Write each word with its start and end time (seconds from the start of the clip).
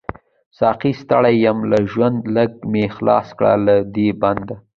ساقۍ 0.57 0.93
ستړی 1.01 1.35
يم 1.45 1.57
له 1.71 1.79
ژونده، 1.91 2.25
ليږ 2.35 2.51
می 2.71 2.85
خلاص 2.95 3.27
کړه 3.37 3.53
له 3.65 3.75
دی 3.93 4.07
بنده 4.21 4.55